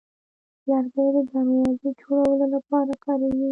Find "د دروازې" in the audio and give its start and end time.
1.15-1.89